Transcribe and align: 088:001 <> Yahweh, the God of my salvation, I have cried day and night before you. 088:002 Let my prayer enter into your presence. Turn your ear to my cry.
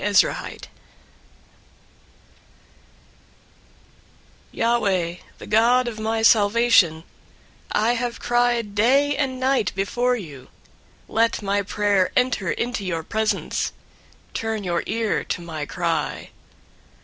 088:001 0.01 0.63
<> 2.93 4.51
Yahweh, 4.51 5.15
the 5.37 5.45
God 5.45 5.87
of 5.87 5.99
my 5.99 6.23
salvation, 6.23 7.03
I 7.71 7.93
have 7.93 8.19
cried 8.19 8.73
day 8.73 9.15
and 9.15 9.39
night 9.39 9.71
before 9.75 10.15
you. 10.15 10.45
088:002 11.07 11.07
Let 11.09 11.41
my 11.43 11.61
prayer 11.61 12.11
enter 12.15 12.49
into 12.49 12.83
your 12.83 13.03
presence. 13.03 13.73
Turn 14.33 14.63
your 14.63 14.81
ear 14.87 15.23
to 15.23 15.39
my 15.39 15.67
cry. 15.67 16.31